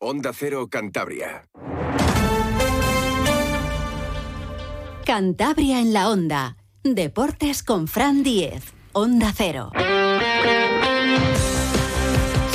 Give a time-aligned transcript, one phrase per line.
[0.00, 1.42] Onda Cero Cantabria.
[5.04, 6.56] Cantabria en la Onda.
[6.84, 8.62] Deportes con Fran Diez.
[8.92, 9.72] Onda Cero.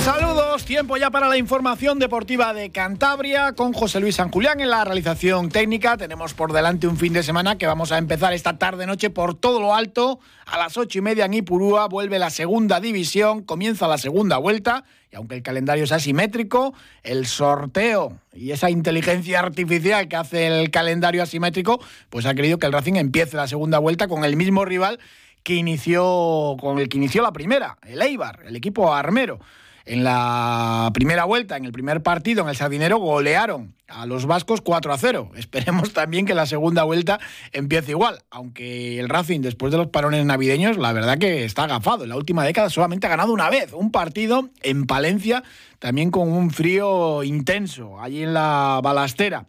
[0.05, 4.69] Saludos, tiempo ya para la información deportiva de Cantabria con José Luis San Julián en
[4.69, 5.97] la realización técnica.
[5.97, 9.59] Tenemos por delante un fin de semana que vamos a empezar esta tarde-noche por todo
[9.59, 10.21] lo alto.
[10.45, 14.85] A las ocho y media en Ipurúa vuelve la segunda división, comienza la segunda vuelta
[15.13, 20.71] y aunque el calendario es asimétrico, el sorteo y esa inteligencia artificial que hace el
[20.71, 21.79] calendario asimétrico,
[22.09, 24.99] pues ha querido que el Racing empiece la segunda vuelta con el mismo rival
[25.43, 29.39] que inició con el que inició la primera, el Eibar, el equipo armero
[29.85, 34.61] en la primera vuelta, en el primer partido, en el Sardinero, golearon a los vascos
[34.61, 35.31] 4 a 0.
[35.35, 37.19] Esperemos también que la segunda vuelta
[37.51, 42.03] empiece igual, aunque el Racing, después de los parones navideños, la verdad que está agafado.
[42.03, 45.43] En la última década solamente ha ganado una vez, un partido en Palencia,
[45.79, 49.47] también con un frío intenso, allí en la balastera.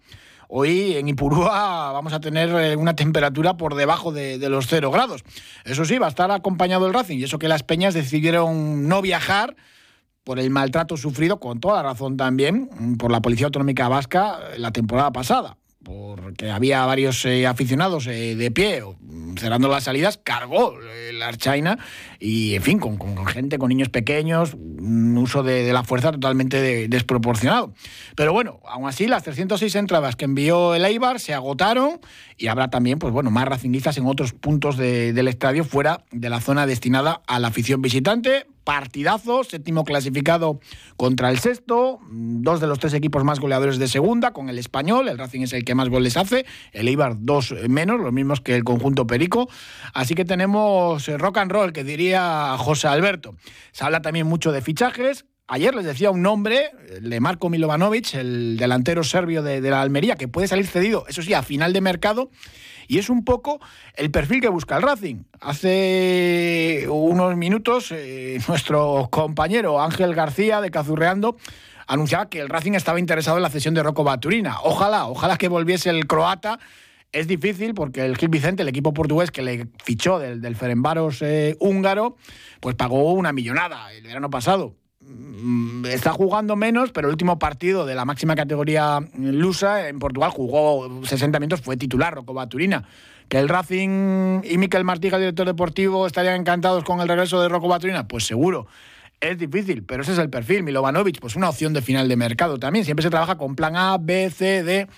[0.48, 4.90] Hoy en Ipurúa vamos a tener eh, una temperatura por debajo de, de, los 0
[4.90, 5.24] grados.
[5.64, 9.00] Eso sí, va a estar acompañado el Racing y eso que las peñas decidieron no
[9.00, 9.56] viajar
[10.24, 15.12] por el maltrato sufrido, con toda razón también, por la Policía Autonómica Vasca la temporada
[15.12, 18.82] pasada porque había varios eh, aficionados eh, de pie
[19.38, 21.78] cerrando las salidas, cargó eh, la Archaina
[22.18, 26.60] y, en fin, con, gente, con niños pequeños, un uso de, de la fuerza totalmente
[26.60, 27.74] de, desproporcionado.
[28.16, 32.00] Pero bueno, aún así, las 306 entradas que envió el Eibar se agotaron
[32.38, 36.40] y habrá también, pues bueno, más racinguistas en otros puntos del estadio fuera de la
[36.40, 40.58] zona destinada a la afición visitante partidazo, séptimo clasificado
[40.96, 45.08] contra el sexto, dos de los tres equipos más goleadores de segunda, con el español,
[45.08, 48.56] el Racing es el que más goles hace, el Eibar dos menos, los mismos que
[48.56, 49.48] el conjunto Perico,
[49.92, 53.34] así que tenemos rock and roll, que diría José Alberto.
[53.72, 56.70] Se habla también mucho de fichajes, Ayer les decía un nombre,
[57.02, 61.20] de Marco Milovanovic, el delantero serbio de, de, la Almería, que puede salir cedido, eso
[61.20, 62.30] sí, a final de mercado.
[62.86, 63.60] Y es un poco
[63.96, 65.24] el perfil que busca el Racing.
[65.40, 71.36] Hace unos minutos, eh, nuestro compañero Ángel García de Cazurreando
[71.86, 74.56] anunciaba que el Racing estaba interesado en la cesión de Rocco Baturina.
[74.62, 76.58] Ojalá, ojalá que volviese el croata.
[77.12, 81.22] Es difícil porque el Gil Vicente, el equipo portugués que le fichó del, del Ferenbaros
[81.22, 82.16] eh, húngaro,
[82.60, 84.74] pues pagó una millonada el verano pasado
[85.88, 91.04] está jugando menos, pero el último partido de la máxima categoría lusa en Portugal jugó
[91.04, 92.86] 60 minutos, fue titular Rocco Baturina.
[93.28, 97.68] Que el Racing y Miquel Martija, director deportivo, estarían encantados con el regreso de Rocco
[97.68, 98.66] Baturina, pues seguro.
[99.20, 100.62] Es difícil, pero ese es el perfil.
[100.62, 102.84] Milovanovic, pues una opción de final de mercado también.
[102.84, 104.88] Siempre se trabaja con plan A, B, C, D.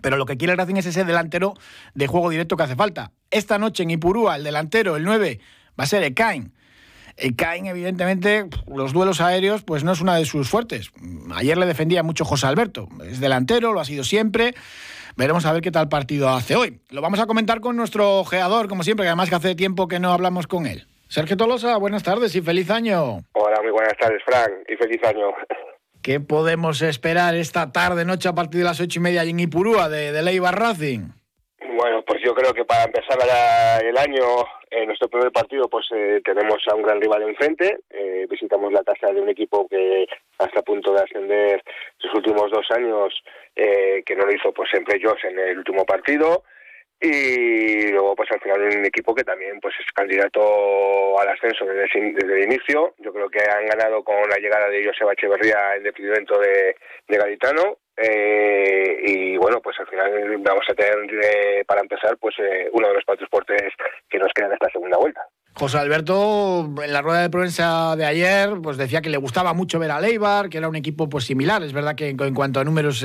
[0.00, 1.54] Pero lo que quiere el Racing es ese delantero
[1.94, 3.12] de juego directo que hace falta.
[3.30, 5.40] Esta noche en Ipurúa, el delantero, el 9,
[5.78, 6.52] va a ser Ekain
[7.36, 10.90] Caen, evidentemente, los duelos aéreos, pues no es una de sus fuertes.
[11.34, 12.88] Ayer le defendía mucho José Alberto.
[13.04, 14.54] Es delantero, lo ha sido siempre.
[15.16, 16.80] Veremos a ver qué tal partido hace hoy.
[16.90, 20.00] Lo vamos a comentar con nuestro geador, como siempre, que además que hace tiempo que
[20.00, 20.86] no hablamos con él.
[21.08, 23.24] Sergio Tolosa, buenas tardes y feliz año.
[23.32, 25.26] Hola, muy buenas tardes, Frank, y feliz año.
[26.02, 29.88] ¿Qué podemos esperar esta tarde, noche, a partir de las ocho y media en Ipurúa
[29.88, 31.19] de, de Leibar Racing?
[31.72, 33.16] Bueno, pues yo creo que para empezar
[33.84, 38.26] el año en nuestro primer partido pues eh, tenemos a un gran rival enfrente, eh,
[38.28, 40.06] visitamos la casa de un equipo que
[40.38, 41.62] hasta a punto de ascender
[41.96, 43.14] sus últimos dos años,
[43.54, 46.42] eh, que no lo hizo pues siempre yo en el último partido,
[47.00, 51.98] y luego pues al final un equipo que también pues es candidato al ascenso desde,
[51.98, 52.94] el inicio.
[52.98, 56.76] Yo creo que han ganado con la llegada de Joseba Echeverría el deprimento de,
[57.08, 57.18] de
[58.02, 62.88] eh, y bueno pues al final vamos a tener eh, para empezar pues eh, uno
[62.88, 63.72] de los transportes
[64.08, 65.20] que nos quedan esta segunda vuelta
[65.52, 69.80] José Alberto, en la rueda de prensa de ayer, pues decía que le gustaba mucho
[69.80, 71.62] ver a Leibar, que era un equipo pues similar.
[71.64, 73.04] Es verdad que en, cuanto a números,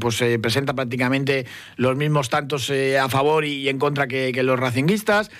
[0.00, 1.44] pues se presenta prácticamente
[1.76, 5.30] los mismos tantos a favor y, en contra que, que, los racinguistas.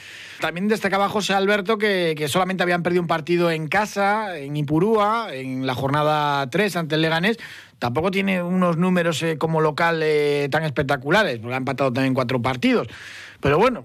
[0.42, 5.28] También destacaba José Alberto que, que, solamente habían perdido un partido en casa, en Ipurúa,
[5.32, 7.38] en la jornada 3 ante el Leganés.
[7.78, 12.42] Tampoco tiene unos números eh, como local eh, tan espectaculares, porque ha empatado también cuatro
[12.42, 12.88] partidos.
[13.40, 13.84] Pero bueno,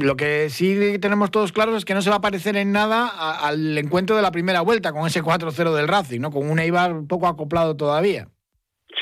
[0.00, 3.06] lo que sí tenemos todos claros es que no se va a parecer en nada
[3.06, 6.30] al encuentro de la primera vuelta con ese 4-0 del Racing, ¿no?
[6.30, 8.28] Con un Eibar poco acoplado todavía.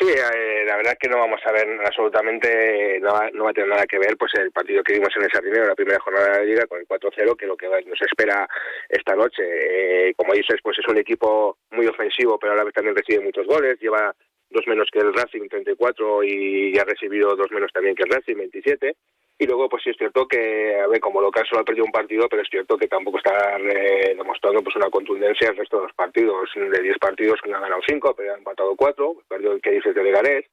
[0.04, 3.50] Sí, eh, la verdad es que no vamos a ver absolutamente, no va, no va,
[3.50, 5.98] a tener nada que ver pues el partido que vimos en el Sardinero, la primera
[5.98, 8.46] jornada de la Liga, con el 4-0, que lo que nos espera
[8.86, 9.42] esta noche.
[9.42, 13.24] Eh, como dices, pues es un equipo muy ofensivo, pero a la vez también recibe
[13.24, 14.14] muchos goles, lleva
[14.50, 18.36] dos menos que el Racing, 34, y ha recibido dos menos también que el Racing,
[18.36, 18.96] 27
[19.36, 21.90] y luego, pues sí es cierto que, a ver, como local solo ha perdido un
[21.90, 25.82] partido, pero es cierto que tampoco está eh, demostrando pues una contundencia el resto de
[25.84, 26.50] los partidos.
[26.54, 29.94] De 10 partidos que han ganado 5, pero han empatado 4, perdió el que dices
[29.94, 30.44] de Leganés,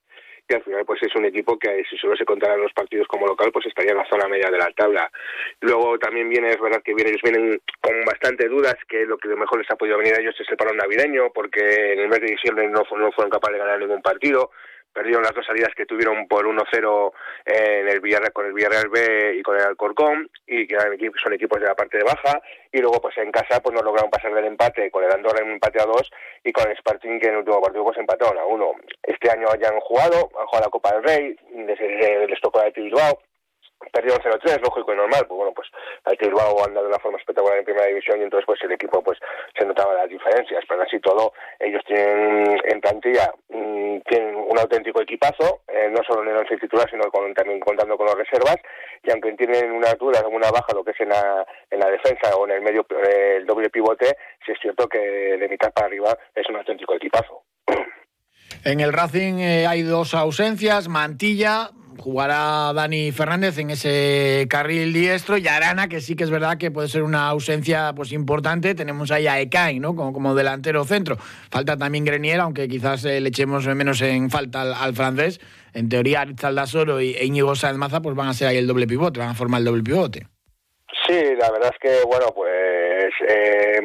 [0.50, 3.28] y al final pues es un equipo que si solo se contaran los partidos como
[3.28, 5.12] local, pues estaría en la zona media de la tabla.
[5.60, 9.30] Luego también viene, es verdad que vienen, ellos vienen con bastante dudas, que lo que
[9.30, 12.20] mejor les ha podido venir a ellos es el parón navideño, porque en el mes
[12.20, 14.50] de diciembre no, no fueron capaces de ganar ningún partido
[14.94, 17.12] perdieron las dos salidas que tuvieron por 1-0
[17.46, 20.78] en el Villarreal con el Villarreal B y con el Alcorcón y que
[21.22, 22.42] son equipos de la parte de baja
[22.72, 25.48] y luego pues en casa pues no lograron pasar del empate con el Andorra en
[25.48, 26.12] un empate a dos
[26.44, 28.74] y con el Sparting que en el último partido pues empataron a uno.
[29.04, 31.80] Este año ya han jugado han jugado la Copa del Rey les,
[32.30, 33.20] les tocó a Bilbao
[33.92, 35.68] perdió 0-3, lógico y normal, pues bueno, pues
[36.06, 39.04] el Bilbao anda de una forma espectacular en primera división y entonces pues el equipo
[39.04, 39.20] pues
[39.58, 45.02] se notaba las diferencias, pero así todo ellos tienen en plantilla mm, tienen un auténtico
[45.02, 48.58] equipazo, eh, no solo en el once titular sino con, también contando con las reservas
[49.04, 52.36] y aunque tienen una altura, una baja lo que es en la, en la defensa
[52.36, 56.18] o en el medio el doble pivote, sí es cierto que de mitad para arriba
[56.36, 57.44] es un auténtico equipazo.
[58.64, 65.38] En el Racing eh, hay dos ausencias, Mantilla, jugará Dani Fernández en ese carril diestro
[65.38, 68.76] y Arana, que sí que es verdad que puede ser una ausencia pues importante.
[68.76, 69.96] Tenemos ahí a Ekain, ¿no?
[69.96, 71.18] Como, como delantero centro.
[71.50, 75.42] Falta también Grenier, aunque quizás eh, le echemos menos en falta al, francés.
[75.74, 78.68] En teoría, Aritz Aldasoro y e Íñigo Sáenz Maza pues van a ser ahí el
[78.68, 80.28] doble pivote, van a formar el doble pivote.
[81.08, 82.51] Sí, la verdad es que, bueno, pues
[83.28, 83.80] eh,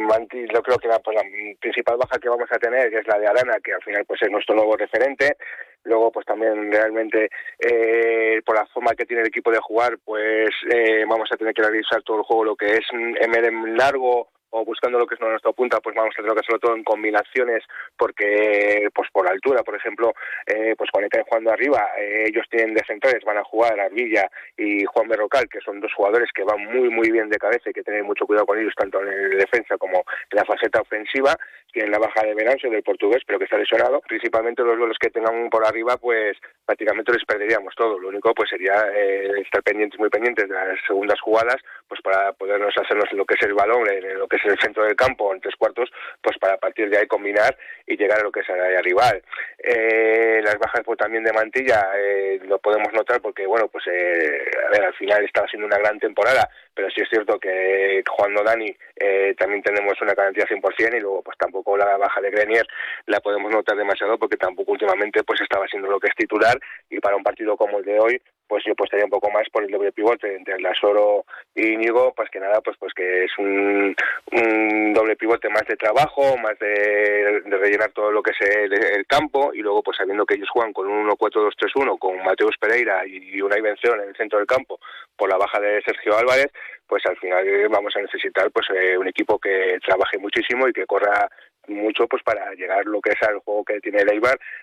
[0.53, 1.23] yo creo que la, pues, la
[1.61, 4.31] principal baja que vamos a tener es la de Arana, que al final pues es
[4.31, 5.37] nuestro nuevo referente.
[5.85, 7.29] Luego, pues también realmente
[7.61, 11.55] eh, por la forma que tiene el equipo de jugar, pues eh, vamos a tener
[11.55, 15.21] que realizar todo el juego, lo que es en largo o buscando lo que es
[15.21, 17.65] nuestra punta, pues vamos a tener que hacerlo todo en combinaciones,
[17.97, 20.13] porque pues por altura, por ejemplo,
[20.47, 24.31] eh, pues cuando están jugando arriba, eh, ellos tienen de centrales, van a jugar Arvilla
[24.57, 27.73] y Juan Berrocal, que son dos jugadores que van muy muy bien de cabeza y
[27.73, 29.99] que tener mucho cuidado con ellos, tanto en la defensa como
[30.31, 31.37] en la faceta ofensiva,
[31.73, 35.11] tienen la baja de Venancio del portugués, pero que está lesionado, principalmente los duelos que
[35.11, 40.01] tengan por arriba, pues prácticamente les perderíamos todo, lo único pues sería eh, estar pendientes,
[40.01, 41.57] muy pendientes de las segundas jugadas,
[41.89, 44.85] pues para podernos hacernos lo que es el balón, en lo que es el centro
[44.85, 45.91] del campo en tres cuartos,
[46.23, 47.57] pues para partir de ahí combinar
[47.87, 49.23] y llegar a lo que es el área rival.
[49.59, 54.51] Eh, las bajas pues también de Mantilla eh, lo podemos notar porque bueno pues eh,
[54.67, 58.43] a ver al final está haciendo una gran temporada, pero sí es cierto que jugando
[58.43, 62.67] Dani eh, también tenemos una garantía 100% y luego pues tampoco la baja de Grenier
[63.07, 66.59] la podemos notar demasiado porque tampoco últimamente pues estaba siendo lo que es titular
[66.91, 69.65] y para un partido como el de hoy pues yo apostaría un poco más por
[69.65, 73.95] el doble pivote entre Lasoro y Íñigo, pues que nada, pues pues que es un,
[74.33, 79.53] un doble pivote más de trabajo, más de, rellenar todo lo que es el, campo
[79.55, 83.57] y luego pues sabiendo que ellos juegan con un 1-4-2-3-1 con Mateus Pereira y una
[83.57, 84.81] invención en el centro del campo
[85.17, 86.51] por la baja de Sergio Álvarez,
[86.87, 90.87] pues al final vamos a necesitar pues eh, un equipo que trabaje muchísimo y que
[90.87, 91.29] corra
[91.69, 94.21] mucho pues para llegar lo que es al juego que tiene el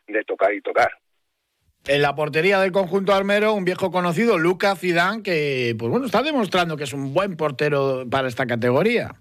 [0.08, 0.92] de tocar y tocar.
[1.86, 6.24] En la portería del conjunto armero, un viejo conocido, Lucas Zidane, que pues bueno, está
[6.24, 9.16] demostrando que es un buen portero para esta categoría.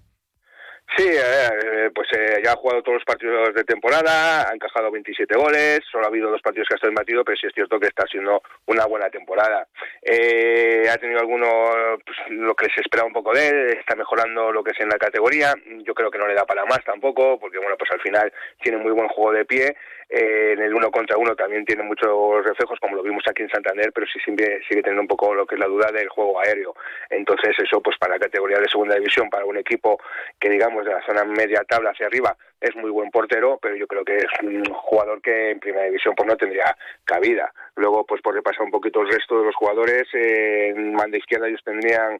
[0.95, 5.35] Sí, eh, pues eh, ya ha jugado todos los partidos de temporada, ha encajado 27
[5.35, 7.87] goles, solo ha habido dos partidos que ha estado embatido, pero sí es cierto que
[7.87, 9.67] está siendo una buena temporada.
[10.03, 11.47] Eh, ha tenido alguno,
[12.05, 14.89] pues, lo que se espera un poco de él, está mejorando lo que es en
[14.89, 18.01] la categoría, yo creo que no le da para más tampoco, porque bueno, pues al
[18.01, 18.31] final
[18.61, 19.75] tiene muy buen juego de pie,
[20.09, 23.91] en el uno contra uno también tiene muchos reflejos, como lo vimos aquí en Santander,
[23.91, 26.75] pero sí sigue, sigue teniendo un poco lo que es la duda del juego aéreo.
[27.09, 29.99] Entonces eso, pues para la categoría de segunda división, para un equipo
[30.39, 33.87] que digamos de la zona media tabla hacia arriba es muy buen portero, pero yo
[33.87, 37.53] creo que es un jugador que en primera división pues no tendría cabida.
[37.75, 41.61] Luego, pues por repasar un poquito el resto de los jugadores, en banda izquierda ellos
[41.63, 42.19] tendrían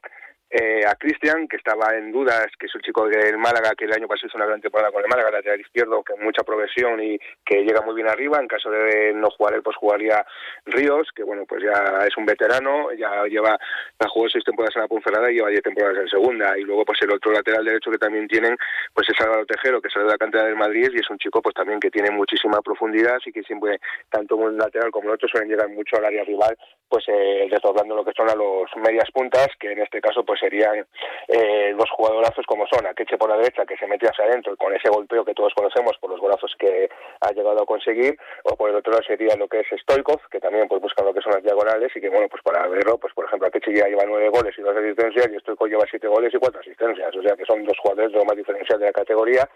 [0.56, 3.92] eh, a Cristian, que estaba en dudas, que es un chico del Málaga, que el
[3.92, 7.18] año pasado hizo una gran temporada con el Málaga, lateral izquierdo, con mucha progresión y
[7.44, 8.38] que llega muy bien arriba.
[8.38, 10.24] En caso de no jugar él, pues jugaría
[10.66, 13.58] Ríos, que bueno, pues ya es un veterano, ya lleva,
[13.98, 16.56] ha jugado seis temporadas en la Ponferrada y lleva diez temporadas en segunda.
[16.56, 18.56] Y luego, pues el otro lateral derecho que también tienen,
[18.92, 21.42] pues es Álvaro Tejero, que sale de la cantera del Madrid y es un chico,
[21.42, 25.26] pues también que tiene muchísima profundidad y que siempre, tanto un lateral como el otro,
[25.26, 26.56] suelen llegar mucho al área rival,
[26.88, 30.43] pues eh, desdoblando lo que son a los medias puntas, que en este caso, pues
[30.44, 30.86] serían
[31.28, 34.74] eh, dos jugadorazos como son Akeche por la derecha, que se mete hacia adentro con
[34.74, 36.88] ese golpeo que todos conocemos por los golazos que
[37.20, 40.40] ha llegado a conseguir, o por el otro lado sería lo que es Stoikov, que
[40.40, 43.14] también pues busca lo que son las diagonales y que bueno, pues para verlo, pues
[43.14, 46.32] por ejemplo Akeche ya lleva nueve goles y dos asistencias y Stoikov lleva siete goles
[46.34, 48.92] y cuatro asistencias, o sea que son dos jugadores de lo más diferencial de la
[48.92, 49.48] categoría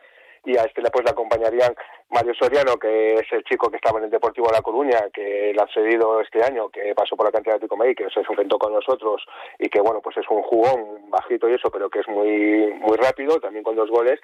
[0.49, 1.75] y a este pues le acompañarían
[2.09, 5.53] Mario Soriano, que es el chico que estaba en el Deportivo de La Coruña, que
[5.55, 8.59] le ha cedido este año, que pasó por la cantera de Ticomay, que se enfrentó
[8.59, 9.23] con nosotros
[9.59, 12.97] y que bueno, pues es un jugón bajito y eso, pero que es muy muy
[12.97, 14.19] rápido, también con dos goles.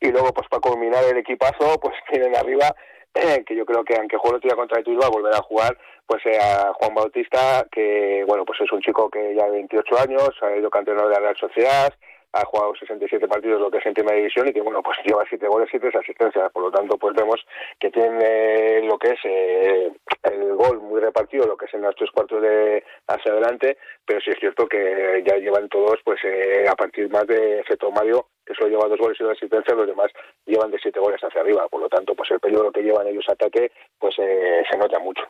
[0.00, 2.74] Y luego pues para culminar el equipazo, pues tienen arriba
[3.46, 6.20] que yo creo que aunque juegue el día contra el Tuiba, volverá a jugar pues
[6.26, 10.30] eh, a Juan Bautista, que bueno, pues es un chico que ya de 28 años,
[10.42, 11.94] ha ido campeón de la Real Sociedad,
[12.32, 15.24] ha jugado 67 partidos lo que es en primera división y que bueno pues lleva
[15.28, 16.52] siete goles y tres asistencias.
[16.52, 17.40] Por lo tanto pues vemos
[17.78, 21.94] que tiene lo que es eh, el gol muy repartido lo que es en los
[21.96, 26.66] tres cuartos de hacia adelante pero sí es cierto que ya llevan todos pues eh,
[26.68, 29.86] a partir más de efecto Mario que solo lleva dos goles y una asistencia los
[29.86, 30.10] demás
[30.46, 31.68] llevan de siete goles hacia arriba.
[31.68, 35.22] Por lo tanto pues el peligro que llevan ellos ataque pues eh, se nota mucho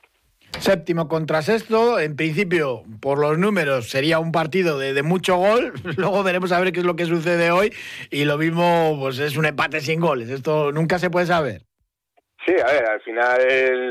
[0.58, 1.98] Séptimo contra sexto.
[1.98, 5.72] En principio, por los números, sería un partido de, mucho gol.
[5.96, 7.72] Luego veremos a ver qué es lo que sucede hoy.
[8.10, 10.28] Y lo mismo, pues es un empate sin goles.
[10.28, 11.62] Esto nunca se puede saber.
[12.44, 13.38] Sí, a ver, al final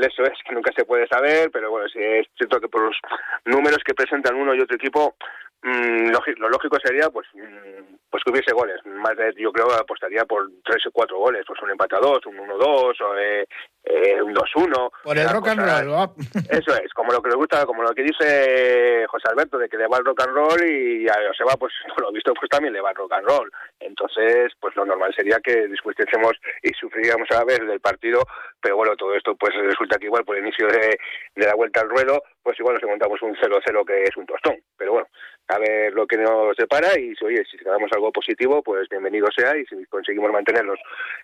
[0.02, 2.96] eso es que nunca se puede saber, pero bueno, sí es cierto que por los
[3.44, 5.14] números que presentan uno y otro equipo,
[5.62, 8.84] Mm, lo lógico sería pues mm, pues que hubiese goles.
[8.84, 12.24] Más de, yo creo apostaría por tres o cuatro goles pues un empate a dos
[12.26, 13.46] un uno dos o eh,
[13.84, 14.90] eh, un dos uno.
[15.02, 16.10] Por el rock and roll
[16.50, 19.76] eso es como lo que le gusta como lo que dice José Alberto de que
[19.76, 22.74] le va el rock and roll y a Joseba pues por lo visto pues también
[22.74, 23.50] le va el rock and roll.
[23.78, 28.22] Entonces pues lo normal sería que discutiésemos y sufriríamos a la vez del partido
[28.60, 30.98] pero bueno todo esto pues resulta que igual por el inicio de,
[31.36, 34.56] de la vuelta al ruedo pues igual nos encontramos un 0-0 que es un tostón.
[34.76, 35.08] Pero bueno
[35.50, 39.56] a ver lo que nos separa y oye, si ganamos algo positivo, pues bienvenido sea
[39.56, 40.78] y si conseguimos mantenernos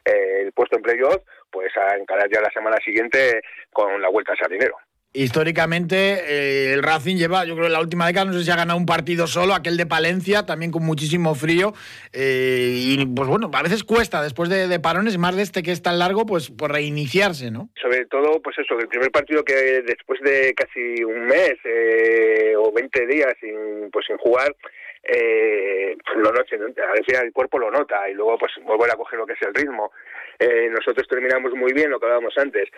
[0.04, 3.40] eh, el puesto en playoff, pues a encarar ya la semana siguiente
[3.72, 4.76] con la vuelta a Sardinero
[5.16, 8.56] históricamente eh, el Racing lleva, yo creo, en la última década, no sé si ha
[8.56, 11.72] ganado un partido solo, aquel de Palencia, también con muchísimo frío.
[12.12, 15.82] Eh, y pues bueno, a veces cuesta, después de, parones, más de este que es
[15.82, 17.70] tan largo, pues por reiniciarse, ¿no?
[17.80, 22.70] Sobre todo, pues eso, el primer partido que después de casi un mes eh, o
[22.72, 24.54] 20 días sin, pues sin jugar,
[25.02, 29.18] eh, lo noche, al final el cuerpo lo nota y luego pues volver a coger
[29.18, 29.92] lo que es el ritmo.
[30.38, 32.68] Eh, nosotros terminamos muy bien lo que hablábamos antes,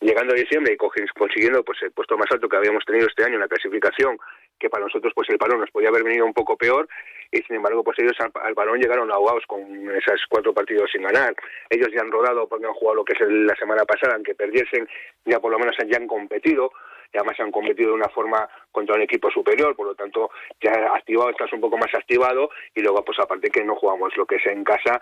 [0.00, 3.34] llegando a diciembre y consiguiendo pues el puesto más alto que habíamos tenido este año
[3.34, 4.18] en la clasificación,
[4.58, 6.88] que para nosotros pues el balón nos podía haber venido un poco peor
[7.30, 9.60] y sin embargo pues ellos al, balón llegaron ahogados con
[9.90, 11.34] esos cuatro partidos sin ganar.
[11.68, 14.88] Ellos ya han rodado porque han jugado lo que es la semana pasada, aunque perdiesen,
[15.24, 16.72] ya por lo menos ya han competido
[17.12, 20.72] y además han competido de una forma contra un equipo superior, por lo tanto ya
[20.94, 24.36] activado, estás un poco más activado y luego pues aparte que no jugamos lo que
[24.36, 25.00] es en casa,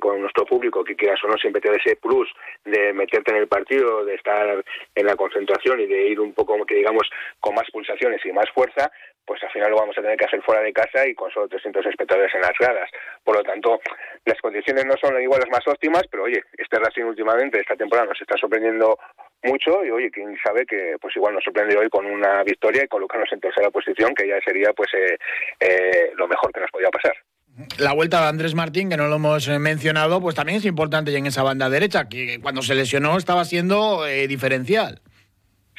[0.00, 2.28] con nuestro público, que quieras o no, siempre te da ese plus
[2.64, 6.64] de meterte en el partido, de estar en la concentración y de ir un poco,
[6.64, 7.08] que digamos,
[7.40, 8.90] con más pulsaciones y más fuerza,
[9.26, 11.48] pues al final lo vamos a tener que hacer fuera de casa y con solo
[11.48, 12.90] 300 espectadores en las gradas.
[13.22, 13.80] Por lo tanto,
[14.24, 18.08] las condiciones no son igual las más óptimas, pero oye, este Racing últimamente, esta temporada
[18.08, 18.98] nos está sorprendiendo
[19.44, 22.88] mucho y oye, quién sabe que pues igual nos sorprende hoy con una victoria y
[22.88, 25.16] colocarnos en tercera posición, que ya sería pues eh,
[25.60, 27.14] eh, lo mejor que nos podía pasar.
[27.78, 31.26] La vuelta de Andrés Martín, que no lo hemos mencionado, pues también es importante en
[31.26, 35.00] esa banda derecha, que cuando se lesionó estaba siendo eh, diferencial.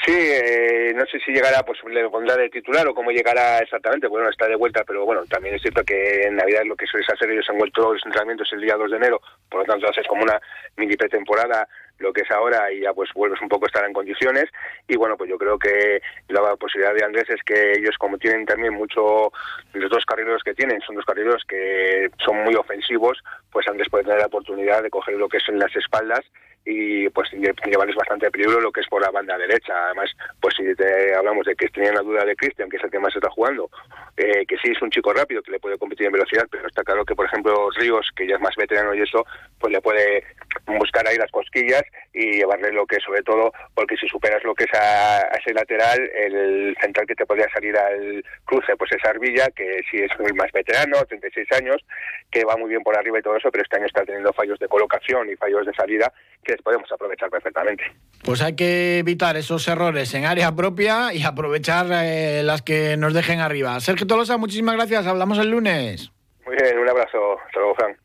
[0.05, 4.05] Sí, eh, no sé si llegará, pues le pondrá de titular o cómo llegará exactamente.
[4.05, 7.07] Bueno, está de vuelta, pero bueno, también es cierto que en Navidad lo que suele
[7.11, 9.19] hacer ellos han vuelto los entrenamientos el día 2 de enero,
[9.49, 10.39] por lo tanto haces como una
[10.77, 13.93] mini pretemporada lo que es ahora y ya pues vuelves un poco a estar en
[13.93, 14.45] condiciones
[14.87, 18.45] y bueno pues yo creo que la posibilidad de Andrés es que ellos como tienen
[18.45, 19.31] también mucho
[19.73, 24.03] los dos carrileros que tienen son dos carrileros que son muy ofensivos pues Andrés puede
[24.03, 26.25] tener la oportunidad de coger lo que es en las espaldas
[26.65, 29.73] y pues llevarles bastante peligro lo que es por la banda derecha.
[29.85, 30.09] Además,
[30.41, 32.99] pues si te hablamos de que tenían la duda de Cristian, que es el que
[32.99, 33.69] más está jugando,
[34.17, 36.83] eh, que sí es un chico rápido, que le puede competir en velocidad, pero está
[36.83, 39.23] claro que, por ejemplo, Ríos, que ya es más veterano y eso,
[39.59, 40.23] pues le puede
[40.65, 44.63] buscar ahí las cosquillas y llevarle lo que sobre todo, porque si superas lo que
[44.63, 49.49] es a, ese lateral, el central que te podría salir al cruce, pues es Arbilla,
[49.55, 51.85] que sí es el más veterano, 36 años,
[52.31, 54.57] que va muy bien por arriba y todo eso, pero este año está teniendo fallos
[54.57, 56.11] de colocación y fallos de salida
[56.43, 57.83] que podemos aprovechar perfectamente.
[58.23, 63.13] Pues hay que evitar esos errores en área propia y aprovechar eh, las que nos
[63.13, 63.79] dejen arriba.
[63.79, 65.05] Sergio Tolosa, muchísimas gracias.
[65.07, 66.11] Hablamos el lunes.
[66.45, 67.39] Muy bien, un abrazo.
[67.45, 67.97] Hasta luego, Fran.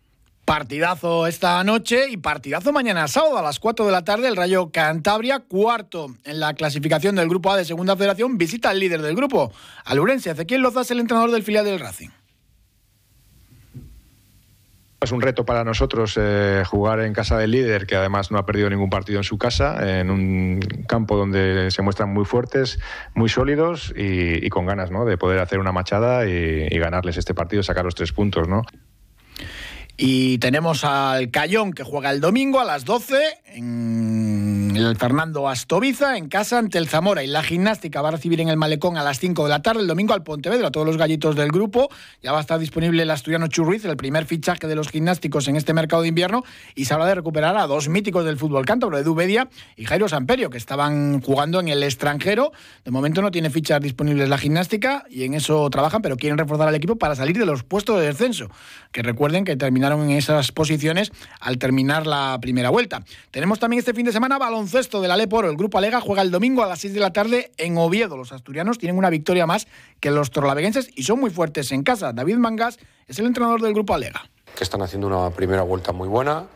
[0.44, 4.26] Partidazo esta noche y partidazo mañana sábado a las 4 de la tarde.
[4.26, 8.80] El Rayo Cantabria, cuarto en la clasificación del Grupo A de Segunda Federación, visita al
[8.80, 9.52] líder del grupo,
[9.84, 10.30] al Urense.
[10.30, 12.08] Ezequiel Loza es el entrenador del filial del Racing.
[15.00, 18.44] Es un reto para nosotros eh, jugar en casa del líder, que además no ha
[18.44, 22.78] perdido ningún partido en su casa, en un campo donde se muestran muy fuertes,
[23.14, 25.06] muy sólidos y, con ganas ¿no?
[25.06, 28.46] de poder hacer una machada y, ganarles este partido, sacar los tres puntos.
[28.46, 28.62] ¿no?
[29.96, 33.16] Y tenemos al Cayón que juega el domingo a las 12
[33.52, 38.40] en el Fernando Astoviza en casa ante el Zamora y la gimnástica va a recibir
[38.40, 40.70] en el Malecón a las 5 de la tarde el domingo al Pontevedra.
[40.70, 41.88] Todos los gallitos del grupo
[42.22, 45.56] ya va a estar disponible el asturiano Churriz, el primer fichaje de los gimnásticos en
[45.56, 48.98] este mercado de invierno y se habla de recuperar a dos míticos del fútbol cántabro,
[48.98, 52.52] Edu Bedia y Jairo Samperio, que estaban jugando en el extranjero.
[52.84, 56.68] De momento no tiene fichas disponibles la gimnástica y en eso trabajan, pero quieren reforzar
[56.68, 58.50] al equipo para salir de los puestos de descenso,
[58.92, 63.02] que recuerden que terminaron en esas posiciones al terminar la primera vuelta.
[63.40, 65.48] Tenemos también este fin de semana baloncesto del Aleporo.
[65.48, 68.18] El grupo Alega juega el domingo a las 6 de la tarde en Oviedo.
[68.18, 69.66] Los asturianos tienen una victoria más
[69.98, 72.12] que los torlaveguenses y son muy fuertes en casa.
[72.12, 74.28] David Mangas es el entrenador del grupo Alega.
[74.54, 76.48] Que están haciendo una primera vuelta muy buena.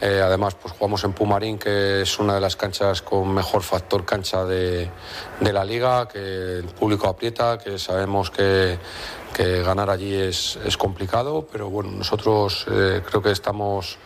[0.00, 4.06] Eh, además, pues jugamos en Pumarín, que es una de las canchas con mejor factor
[4.06, 4.88] cancha de,
[5.38, 8.78] de la liga, que el público aprieta, que sabemos que,
[9.34, 13.98] que ganar allí es, es, complicado, pero bueno, nosotros eh, creo que estamos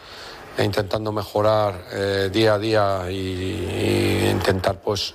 [0.64, 5.14] intentando mejorar eh, día a día y, y intentar pues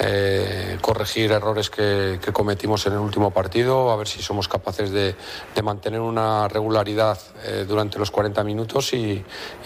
[0.00, 5.16] eh, corregir errores que, cometimos en el último partido, a ver si somos capaces de,
[5.60, 9.24] mantener una regularidad eh, durante los 40 minutos y,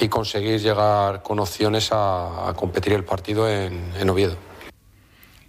[0.08, 4.51] conseguir llegar con opciones a, a competir el partido en, en Oviedo.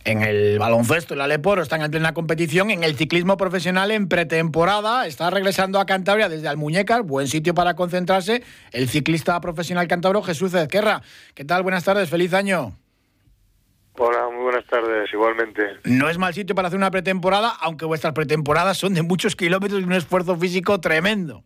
[0.06, 2.72] En el baloncesto, el Aleporo está en plena competición.
[2.72, 7.04] En el ciclismo profesional, en pretemporada, está regresando a Cantabria desde Almuñécar.
[7.04, 8.44] Buen sitio para concentrarse.
[8.74, 11.02] El ciclista profesional cantabro Jesús Ezquerra.
[11.36, 11.64] ¿Qué tal?
[11.64, 12.10] Buenas tardes.
[12.10, 12.74] Feliz año.
[13.98, 15.78] Hola, muy buenas tardes, igualmente.
[15.86, 19.80] No es mal sitio para hacer una pretemporada, aunque vuestras pretemporadas son de muchos kilómetros
[19.80, 21.44] y un esfuerzo físico tremendo.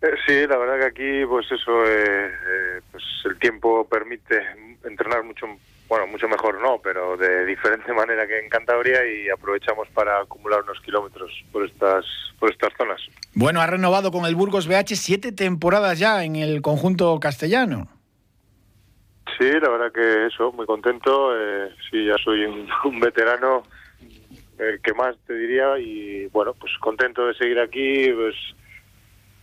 [0.00, 4.40] Eh, sí, la verdad que aquí, pues eso, eh, eh, pues el tiempo permite
[4.84, 5.46] entrenar mucho,
[5.88, 10.62] bueno, mucho mejor no, pero de diferente manera que en Cantabria y aprovechamos para acumular
[10.62, 12.04] unos kilómetros por estas,
[12.38, 13.00] por estas zonas.
[13.34, 17.88] Bueno, ha renovado con el Burgos BH siete temporadas ya en el conjunto castellano.
[19.38, 21.32] Sí, la verdad que eso, muy contento.
[21.36, 23.62] Eh, sí, ya soy un, un veterano,
[24.58, 28.34] el que más te diría, y bueno, pues contento de seguir aquí pues,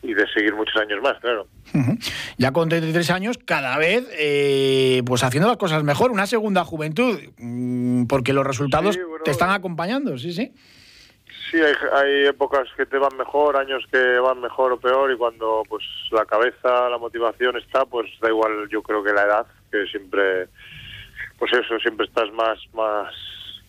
[0.01, 1.47] y de seguir muchos años más, claro.
[1.73, 2.13] Uh -huh.
[2.37, 7.19] Ya con 33 años, cada vez eh, pues haciendo las cosas mejor, una segunda juventud,
[7.37, 10.53] mmm, porque los resultados sí, bueno, te están acompañando, sí, sí.
[11.51, 15.17] Sí, hay, hay, épocas que te van mejor, años que van mejor o peor, y
[15.17, 19.47] cuando pues la cabeza, la motivación está, pues da igual, yo creo que la edad,
[19.71, 20.47] que siempre,
[21.39, 23.13] pues eso, siempre estás más, más,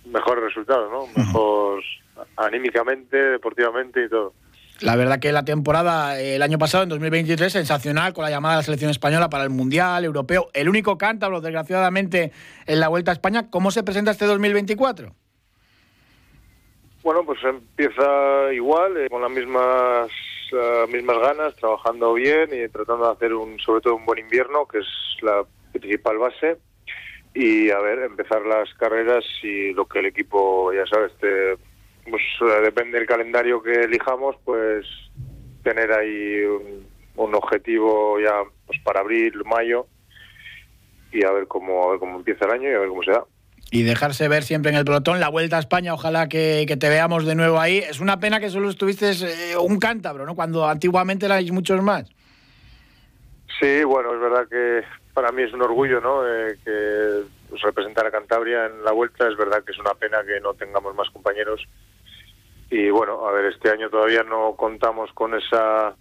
[0.05, 1.07] mejores resultados, ¿no?
[1.23, 2.27] Mejor uh -huh.
[2.37, 4.35] anímicamente, deportivamente y todo.
[4.81, 8.59] La verdad que la temporada el año pasado, en 2023, sensacional con la llamada de
[8.61, 10.49] la selección española para el Mundial Europeo.
[10.55, 12.33] El único cántabro, desgraciadamente,
[12.67, 13.51] en la Vuelta a España.
[13.51, 15.13] ¿Cómo se presenta este 2024?
[17.03, 20.11] Bueno, pues empieza igual, eh, con las mismas
[20.53, 24.67] uh, mismas ganas, trabajando bien y tratando de hacer un, sobre todo un buen invierno,
[24.67, 24.87] que es
[25.21, 26.57] la principal base.
[27.35, 31.57] Y a ver, empezar las carreras y lo que el equipo, ya sabes, te,
[32.09, 34.87] pues uh, depende del calendario que elijamos, pues
[35.63, 36.87] tener ahí un,
[37.17, 39.87] un objetivo ya pues para abril, mayo
[41.13, 43.11] y a ver cómo a ver cómo empieza el año y a ver cómo se
[43.11, 43.25] da
[43.71, 45.21] y dejarse ver siempre en el pelotón.
[45.21, 47.79] La vuelta a España, ojalá que, que te veamos de nuevo ahí.
[47.79, 50.35] Es una pena que solo estuviste eh, un cántabro, ¿no?
[50.35, 52.09] Cuando antiguamente erais muchos más.
[53.61, 54.83] Sí, bueno, es verdad que
[55.15, 56.27] para mí es un orgullo, ¿no?
[56.27, 59.29] Eh, que pues, representar a Cantabria en la vuelta.
[59.29, 61.63] Es verdad que es una pena que no tengamos más compañeros.
[62.71, 65.95] Y bueno, a ver, este año todavía no contamos con esa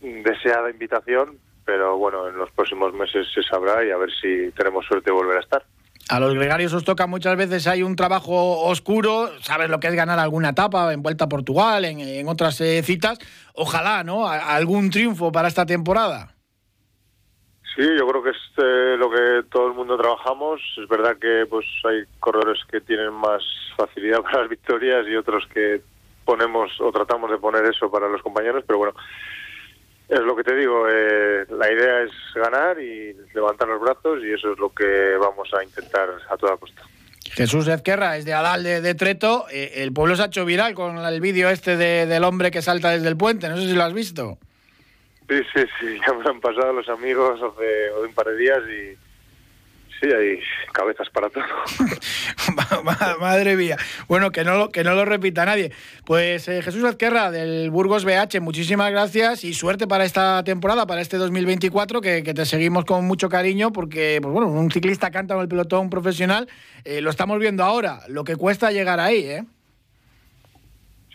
[0.00, 4.84] deseada invitación, pero bueno, en los próximos meses se sabrá y a ver si tenemos
[4.84, 5.64] suerte de volver a estar.
[6.08, 9.94] A los gregarios os toca muchas veces, hay un trabajo oscuro, sabes lo que es
[9.94, 13.18] ganar alguna etapa en Vuelta a Portugal, en, otras eh, citas.
[13.54, 14.28] Ojalá, ¿no?
[14.28, 16.35] Algún triunfo para esta temporada.
[17.76, 20.62] Sí, yo creo que es eh, lo que todo el mundo trabajamos.
[20.82, 23.42] Es verdad que pues hay corredores que tienen más
[23.76, 25.82] facilidad para las victorias y otros que
[26.24, 28.94] ponemos o tratamos de poner eso para los compañeros, pero bueno,
[30.08, 34.32] es lo que te digo, eh, la idea es ganar y levantar los brazos y
[34.32, 36.82] eso es lo que vamos a intentar a toda costa.
[37.30, 39.46] Jesús Ezquerra es de Adal de, Treto.
[39.50, 42.62] Eh, el pueblo se ha hecho viral con el vídeo este de, del hombre que
[42.62, 43.48] salta desde el puente.
[43.48, 44.38] No sé si lo has visto.
[45.28, 45.98] Sí, sí, sí.
[46.06, 49.06] Ya me lo han pasado los amigos hace un par de días y
[50.00, 50.40] Sí, hay
[50.72, 51.44] cabezas para todo.
[53.20, 53.78] Madre mía.
[54.08, 55.72] Bueno, que no, lo, que no lo repita nadie.
[56.04, 61.00] Pues eh, Jesús Azquerra del Burgos BH, muchísimas gracias y suerte para esta temporada, para
[61.00, 65.34] este 2024, que, que te seguimos con mucho cariño porque, pues bueno, un ciclista canta
[65.34, 66.46] en el pelotón profesional,
[66.84, 69.44] eh, lo estamos viendo ahora, lo que cuesta llegar ahí, ¿eh?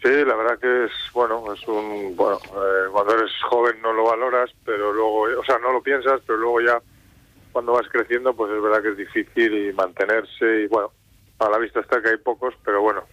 [0.01, 4.05] Sí, la verdad que es, bueno, es un, bueno, eh, cuando eres joven no lo
[4.05, 6.81] valoras, pero luego, o sea, no lo piensas, pero luego ya
[7.51, 10.91] cuando vas creciendo, pues es verdad que es difícil y mantenerse y bueno,
[11.37, 13.03] a la vista está que hay pocos, pero bueno,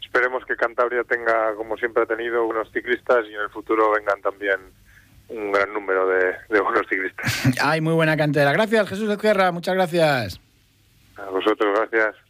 [0.00, 4.22] esperemos que Cantabria tenga, como siempre ha tenido, unos ciclistas y en el futuro vengan
[4.22, 4.60] también
[5.28, 7.58] un gran número de, de buenos ciclistas.
[7.62, 8.52] Hay muy buena cantera.
[8.52, 10.40] Gracias, Jesús Ezquerra, muchas gracias.
[11.16, 12.23] A vosotros, gracias.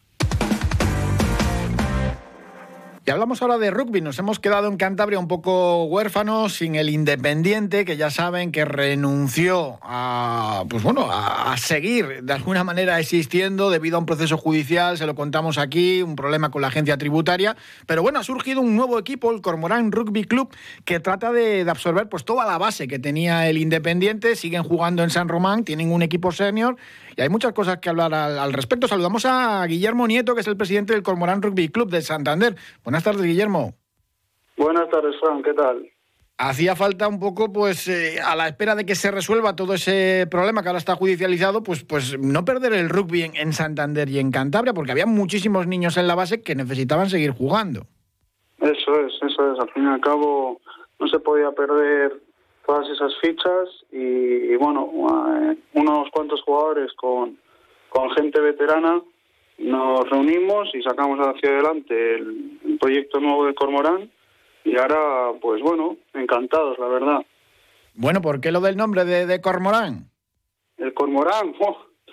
[3.06, 4.00] Y hablamos ahora de rugby.
[4.00, 8.64] Nos hemos quedado en Cantabria un poco huérfanos, sin el Independiente, que ya saben que
[8.64, 14.96] renunció a, pues bueno, a, seguir de alguna manera existiendo debido a un proceso judicial.
[14.96, 17.58] Se lo contamos aquí, un problema con la agencia tributaria.
[17.84, 20.48] Pero bueno, ha surgido un nuevo equipo, el Cormorán Rugby Club,
[20.86, 24.34] que trata de, absorber pues toda la base que tenía el Independiente.
[24.34, 26.78] Siguen jugando en San Román, tienen un equipo senior
[27.16, 28.88] y hay muchas cosas que hablar al, respecto.
[28.88, 32.56] Saludamos a Guillermo Nieto, que es el presidente del Cormorán Rugby Club de Santander.
[32.82, 33.74] Buenas tardes, Guillermo.
[34.56, 35.42] Buenas tardes, Juan.
[35.42, 35.88] ¿Qué tal?
[36.36, 40.26] Hacía falta un poco, pues, eh, a la espera de que se resuelva todo ese
[40.28, 44.18] problema que ahora está judicializado, pues, pues no perder el rugby en, en Santander y
[44.18, 47.86] en Cantabria, porque había muchísimos niños en la base que necesitaban seguir jugando.
[48.60, 49.60] Eso es, eso es.
[49.60, 50.60] Al fin y al cabo,
[50.98, 52.20] no se podía perder
[52.66, 54.90] todas esas fichas y, bueno,
[55.42, 57.38] eh, unos cuantos jugadores con,
[57.90, 59.02] con gente veterana
[59.58, 64.10] nos reunimos y sacamos hacia adelante el, proyecto nuevo de Cormorán
[64.64, 67.26] y ahora, pues bueno, encantados, la verdad.
[67.94, 70.10] Bueno, ¿por qué lo del nombre de, de Cormorán?
[70.76, 71.54] El Cormorán,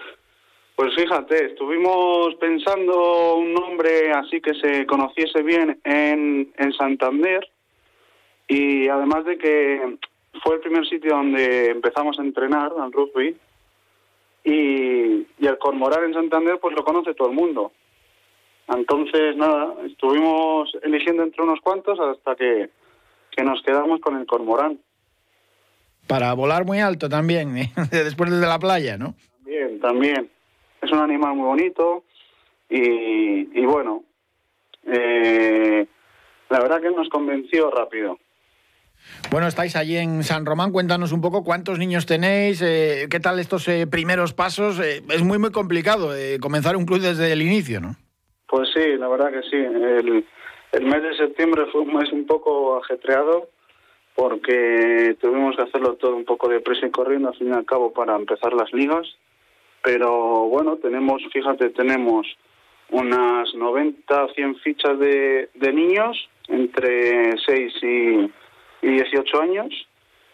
[0.75, 7.45] pues fíjate, estuvimos pensando un nombre así que se conociese bien en, en Santander
[8.47, 9.97] y además de que
[10.43, 13.37] fue el primer sitio donde empezamos a entrenar al rugby
[14.43, 17.71] y, el Cormorán en Santander pues lo conoce todo el mundo.
[18.67, 22.69] Entonces, nada, estuvimos eligiendo entre unos cuantos hasta que,
[23.43, 24.79] nos quedamos con el Cormorán.
[26.07, 27.71] Para volar muy alto también, ¿eh?
[27.91, 29.15] después de la playa, ¿no?
[29.43, 30.29] También, también.
[30.81, 32.03] Es un animal muy bonito
[32.69, 34.03] y, y bueno,
[34.85, 35.85] eh,
[36.49, 38.19] la verdad que nos convenció rápido.
[39.29, 43.39] Bueno, estáis allí en San Román, cuéntanos un poco cuántos niños tenéis, eh, qué tal
[43.39, 44.79] estos eh, primeros pasos.
[44.79, 46.09] Eh, es muy, muy complicado
[46.41, 47.95] comenzar un club desde el inicio, ¿no?
[48.47, 49.55] Pues sí, la verdad que sí.
[49.55, 50.25] El,
[50.73, 53.49] el mes de septiembre fue un mes un poco ajetreado
[54.15, 57.65] porque tuvimos que hacerlo todo un poco de presa y corriendo al fin y al
[57.65, 59.07] cabo para empezar las ligas.
[59.83, 62.27] Pero bueno, tenemos, fíjate, tenemos
[62.91, 68.31] unas 90, 100 fichas de, de niños entre 6 y
[68.81, 69.87] y 18 años.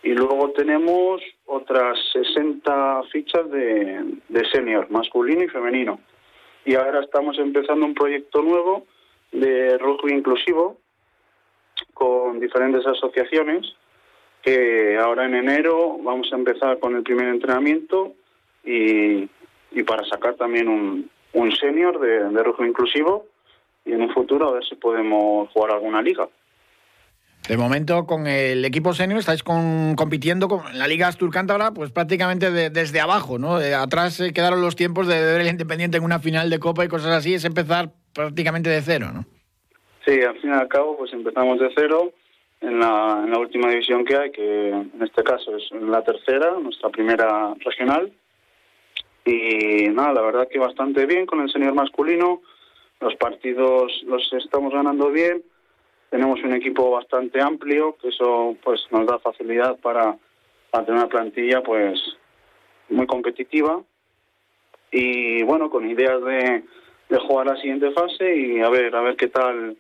[0.04, 6.00] Y luego tenemos otras 60 fichas de, de senior, masculino y femenino.
[6.66, 8.86] Y ahora estamos empezando un proyecto nuevo
[9.32, 10.78] de rugby inclusivo
[11.94, 13.66] con diferentes asociaciones
[14.42, 18.14] que ahora en enero vamos a empezar con el primer entrenamiento
[18.64, 19.28] y,
[19.72, 23.26] y para sacar también un, un senior de, de rugby inclusivo
[23.86, 26.28] y en un futuro a ver si podemos jugar alguna liga.
[27.48, 32.52] De momento, con el equipo senior estáis compitiendo con la Liga Astur Cántabra, pues prácticamente
[32.52, 33.56] desde abajo, ¿no?
[33.56, 37.12] atrás quedaron los tiempos de ver el Independiente en una final de Copa y cosas
[37.12, 39.26] así, es empezar prácticamente de cero, ¿no?
[40.06, 42.12] Sí, al fin y al cabo, pues empezamos de cero
[42.60, 46.52] en la, en la última división que hay, que en este caso es la tercera,
[46.62, 48.12] nuestra primera regional.
[49.24, 52.42] Y nada, la verdad que bastante bien con el senior masculino,
[53.00, 55.44] los partidos los estamos ganando bien
[56.10, 60.18] tenemos un equipo bastante amplio, que eso pues nos da facilidad para,
[60.72, 62.00] tener una plantilla pues
[62.90, 63.82] muy competitiva
[64.92, 66.64] y bueno, con ideas de,
[67.10, 69.76] de jugar la siguiente fase y a ver, a ver qué tal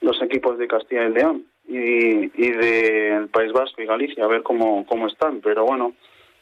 [0.00, 4.42] los equipos de Castilla y León y, y del País Vasco y Galicia, a ver
[4.42, 5.40] cómo, cómo están.
[5.40, 5.94] Pero bueno,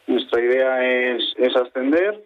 [0.06, 2.24] nuestra idea es, es ascender,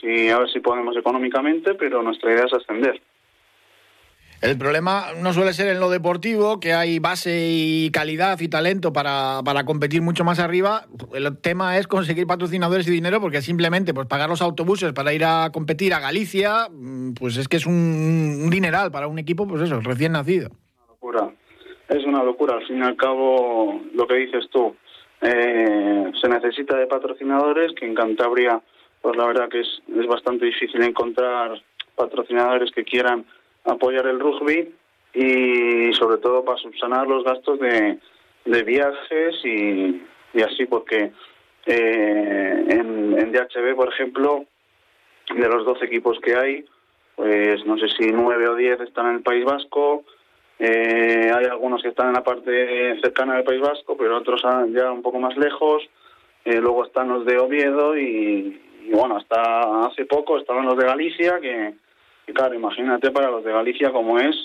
[0.00, 3.00] sí, a ver si podemos económicamente, pero nuestra idea es ascender.
[4.42, 8.92] El problema no suele ser en lo deportivo, que hay base y calidad y talento
[8.92, 10.84] para, para, competir mucho más arriba.
[11.14, 15.24] El tema es conseguir patrocinadores y dinero, porque simplemente pues, pagar los autobuses para ir
[15.24, 19.62] a competir a Galicia, mm, pues es que es un, dineral para un equipo, pues
[19.62, 20.50] eso, recién nacido.
[20.50, 21.32] Una locura.
[21.88, 22.56] Es una locura.
[22.56, 24.76] Al fin y al cabo, lo que dices tú,
[25.22, 28.60] eh, se necesita de patrocinadores, que en Cantabria,
[29.00, 31.62] pues la verdad que es, es bastante difícil encontrar
[31.94, 33.24] patrocinadores que quieran
[33.66, 34.74] apoyar el rugby
[35.14, 37.98] y sobre todo para subsanar los gastos de,
[38.44, 40.02] de viajes y,
[40.34, 41.12] y, así porque
[41.66, 44.44] eh, en, en, DHB, por ejemplo,
[45.34, 46.64] de los 12 equipos que hay,
[47.16, 50.04] pues no sé si 9 o 10 están en el País Vasco,
[50.58, 54.40] Eh, hay algunos que están en la parte cercana del País Vasco, pero otros
[54.72, 55.82] ya un poco más lejos.
[56.46, 58.58] Eh, luego están los de Oviedo y,
[58.90, 61.74] bueno, hasta hace poco estaban los de Galicia, que,
[62.32, 64.36] claro, imagínate para los de Galicia cómo es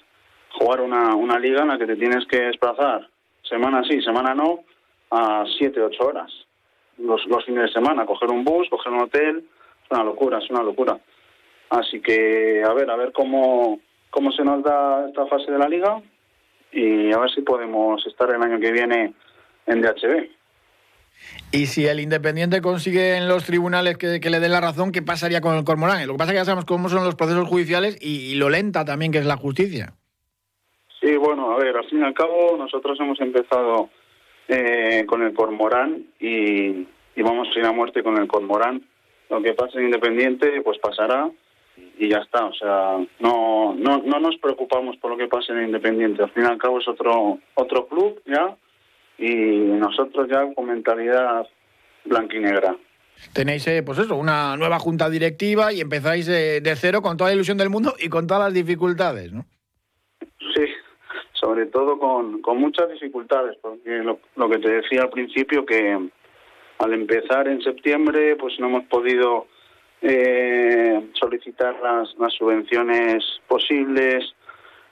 [0.54, 3.08] jugar una, una liga en la que te tienes que desplazar
[3.52, 4.64] semana sí, semana no,
[5.12, 6.32] a siete, ocho horas.
[6.98, 9.44] Los, los fines de semana, coger un bus, coger un hotel,
[9.84, 10.98] es una locura, es una locura.
[11.70, 15.68] Así que, a ver, a ver cómo, cómo se nos da esta fase de la
[15.68, 16.02] liga
[16.72, 19.14] y a ver si podemos estar el año que viene
[19.66, 20.30] en DHB.
[21.52, 25.42] Y si el Independiente consigue en los tribunales que, le den la razón, ¿qué pasaría
[25.42, 26.06] con el Cormorán?
[26.08, 28.86] Lo que pasa es que ya sabemos cómo son los procesos judiciales y, lo lenta
[28.86, 29.94] también que es la justicia.
[31.02, 33.90] Sí, bueno, a ver, al fin y al cabo nosotros hemos empezado
[34.48, 38.82] eh, con el Cormorán y, vamos a ir a muerte con el Cormorán.
[39.30, 41.30] Lo que pase en Independiente, pues pasará
[41.98, 42.46] y ya está.
[42.46, 46.24] O sea, no, no, no nos preocupamos por lo que pase en Independiente.
[46.24, 48.56] Al fin y al cabo es otro, otro club ya
[49.22, 51.48] y nosotros ya con mentalidad
[52.06, 52.76] blanquinegra.
[53.34, 57.30] Tenéis, eh, pues eso, una nueva junta directiva y empezáis eh, de cero con toda
[57.30, 59.46] la ilusión del mundo y con todas las dificultades, ¿no?
[60.56, 60.66] Sí,
[61.34, 66.00] sobre todo con, con muchas dificultades, porque lo, lo que te decía al principio, que
[66.80, 69.46] al empezar en septiembre, pues no hemos podido
[70.02, 74.34] eh, solicitar las, las subvenciones posibles,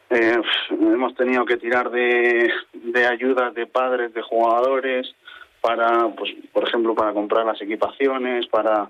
[0.10, 0.42] eh,
[0.72, 5.14] hemos tenido que tirar de, de ayudas de padres, de jugadores,
[5.62, 8.90] para, pues, por ejemplo, para comprar las equipaciones, para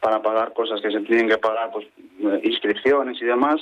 [0.00, 1.86] para pagar cosas que se tienen que pagar, pues
[2.44, 3.60] inscripciones y demás.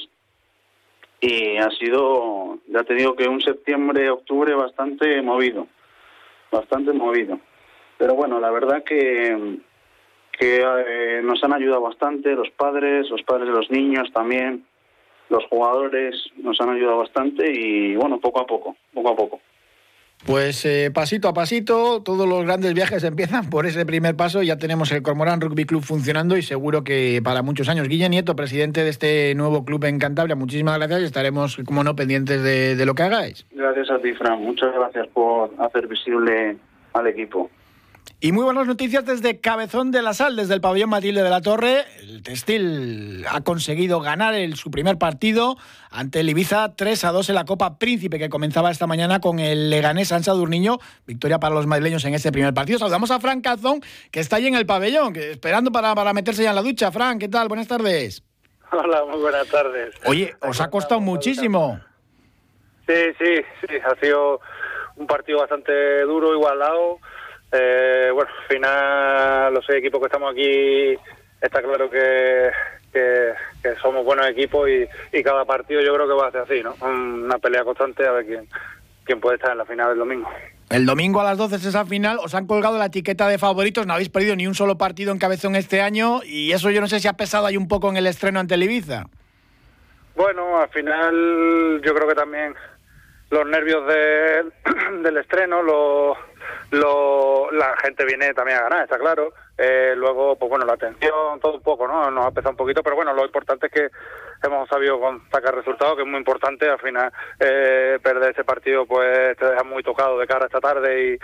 [1.21, 5.67] Y ha sido, ya te digo que un septiembre, octubre bastante movido,
[6.51, 7.39] bastante movido.
[7.99, 9.61] Pero bueno, la verdad que
[10.39, 14.65] que eh, nos han ayudado bastante los padres, los padres de los niños también
[15.31, 19.41] los jugadores nos han ayudado bastante y bueno, poco a poco, poco a poco.
[20.27, 24.43] Pues eh, pasito a pasito, todos los grandes viajes empiezan por ese primer paso.
[24.43, 27.89] Ya tenemos el Cormorán Rugby Club funcionando y seguro que para muchos años.
[27.89, 31.97] Guille Nieto, presidente de este nuevo club en Cantabria, muchísimas gracias y estaremos, como no,
[31.97, 33.47] pendientes de, de lo que hagáis.
[33.51, 34.43] Gracias a ti, Fran.
[34.43, 36.59] Muchas gracias por hacer visible
[36.93, 37.49] al equipo.
[38.23, 41.41] Y muy buenas noticias desde Cabezón de la Sal, desde el pabellón Matilde de la
[41.41, 41.87] Torre.
[42.01, 45.57] El Textil ha conseguido ganar el, su primer partido
[45.91, 49.39] ante el Ibiza 3 a 2 en la Copa Príncipe que comenzaba esta mañana con
[49.39, 50.77] el Leganés San Sadurniño.
[51.07, 52.79] Victoria para los madrileños en este primer partido.
[52.79, 53.81] Saludamos a Fran Cazón,
[54.11, 56.93] que está ahí en el pabellón, que, esperando para, para meterse ya en la ducha.
[56.93, 57.49] Fran, ¿qué tal?
[57.49, 58.23] Buenas tardes.
[58.71, 59.95] Hola, muy buenas tardes.
[60.05, 61.81] Oye, os ha costado muchísimo.
[62.87, 64.43] Sí, sí, sí, ha sido
[64.97, 66.99] un partido bastante duro, igualado.
[67.53, 70.97] Eh, bueno, al final los seis equipos que estamos aquí
[71.41, 72.51] está claro que,
[72.93, 73.35] que,
[73.83, 76.75] somos buenos equipos y, y, cada partido yo creo que va a ser así, ¿no?
[76.81, 78.49] Una pelea constante a ver quién,
[79.05, 80.29] quién puede estar en la final del domingo.
[80.71, 83.87] El domingo a las 12 es esa final, os han colgado la etiqueta de favoritos,
[83.87, 86.87] no habéis perdido ni un solo partido en Cabezón este año y eso yo no
[86.87, 89.07] sé si ha pesado ahí un poco en el estreno ante el Ibiza.
[90.15, 92.55] Bueno, al final yo creo que también
[93.31, 93.83] los nervios
[95.03, 96.17] del estreno, los
[96.71, 99.33] lo, la gente viene también a ganar, está claro.
[99.59, 102.11] Eh, luego, pues bueno, la atención, todo un poco, ¿no?
[102.11, 103.91] Nos ha pesado un poquito, pero bueno, lo importante es que
[104.43, 104.99] hemos sabido
[105.31, 106.69] sacar resultados, que es muy importante.
[106.69, 110.61] Al final, eh, perder ese partido, pues te deja muy tocado de cara a esta
[110.61, 111.19] tarde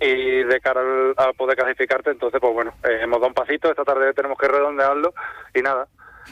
[0.00, 2.10] y, y de cara al, poder clasificarte.
[2.10, 3.68] Entonces, pues bueno, eh, hemos dado un pasito.
[3.68, 5.12] Esta tarde tenemos que redondearlo
[5.54, 5.86] y nada.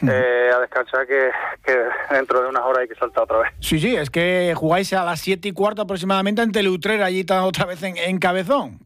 [0.07, 1.29] Eh, a descansar que,
[2.09, 3.51] dentro de unas horas hay que saltar otra vez.
[3.59, 7.21] Sí, sí, es que jugáis a las 7 y cuarto aproximadamente ante el Utrera, allí
[7.21, 8.79] está otra vez en, Cabezón.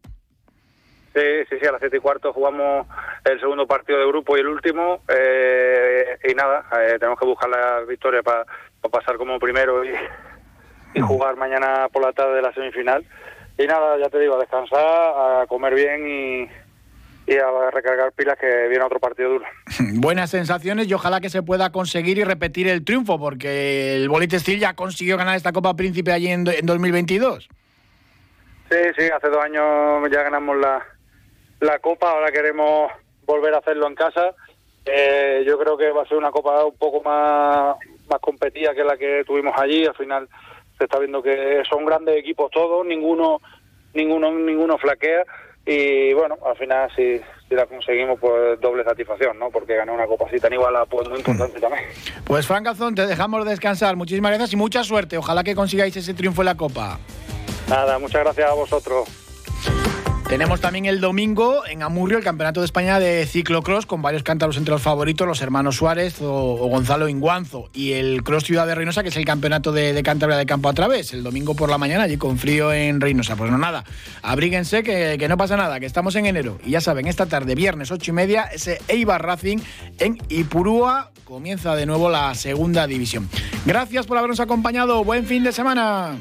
[1.13, 2.87] Sí, sí, sí, a las 7 y cuarto jugamos
[3.23, 5.01] el segundo partido de grupo y el último.
[5.07, 8.45] Eh, y nada, eh, tenemos que buscar la victoria para
[8.91, 9.91] pasar como primero y,
[10.93, 13.05] y jugar mañana por la tarde de la semifinal.
[13.57, 16.49] Y nada, ya te digo, a descansar, a comer bien y,
[17.27, 19.45] y a recargar pilas que viene otro partido duro.
[19.95, 24.39] Buenas sensaciones y ojalá que se pueda conseguir y repetir el triunfo, porque el Bolite
[24.39, 27.49] Steel ya consiguió ganar esta Copa Príncipe allí en, 2022.
[28.69, 30.85] Sí, sí, hace dos años ya ganamos la,
[31.61, 32.91] la Copa, ahora queremos
[33.25, 34.35] volver a hacerlo en casa.
[34.85, 37.75] Eh, yo creo que va a ser una Copa un poco más,
[38.07, 39.83] más competida que la que tuvimos allí.
[39.85, 40.29] Al final
[40.77, 43.41] se está viendo que son grandes equipos todos, ninguno,
[43.95, 45.23] ninguno, ninguno flaquea
[45.65, 49.49] y bueno, al final si, la conseguimos, pues doble satisfacción, ¿no?
[49.49, 51.83] Porque ganar una copa así tan igual, pues muy importante también.
[52.25, 53.95] Pues Frank Gazón, te dejamos descansar.
[53.95, 55.17] Muchísimas gracias y mucha suerte.
[55.17, 56.99] Ojalá que consigáis ese triunfo en la copa.
[57.69, 59.24] Nada, muchas gracias a vosotros.
[60.27, 64.57] Tenemos también el domingo en Amurrio el Campeonato de España de ciclocross con varios cántaros
[64.57, 69.03] entre los favoritos, los hermanos Suárez o, Gonzalo Inguanzo y el Cross Ciudad de Reynosa
[69.03, 71.77] que es el campeonato de, de Cantabria de campo a través, el domingo por la
[71.77, 73.35] mañana allí con frío en Reynosa.
[73.35, 73.85] Pues no nada,
[74.23, 77.53] abríguense que, que no pasa nada, que estamos en enero y ya saben, esta tarde,
[77.53, 79.59] viernes ocho y media, ese Eibar Racing
[79.99, 83.29] en Ipurúa comienza de nuevo la segunda división.
[83.65, 86.17] Gracias por habernos acompañado, buen fin de semana.